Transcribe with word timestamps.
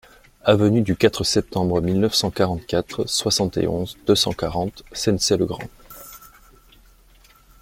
Avenue 0.43 0.81
du 0.81 0.95
quatre 0.95 1.23
Septembre 1.23 1.79
mille 1.79 1.99
neuf 1.99 2.15
cent 2.15 2.31
quarante-quatre, 2.31 3.05
soixante 3.07 3.57
et 3.57 3.67
onze, 3.67 3.99
deux 4.07 4.15
cent 4.15 4.33
quarante 4.33 4.81
Sennecey-le-Grand 4.93 5.69